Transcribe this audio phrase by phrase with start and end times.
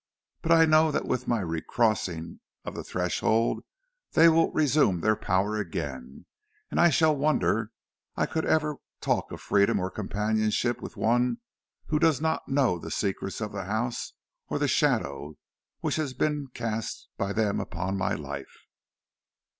[0.41, 3.63] But I know that with my recrossing of the threshold
[4.13, 6.25] they will resume their power again,
[6.71, 7.71] and I shall wonder
[8.15, 11.37] I could ever talk of freedom or companionship with one
[11.89, 14.13] who does not know the secrets of the house
[14.47, 15.35] or the shadow
[15.81, 18.65] which has been cast by them upon my life."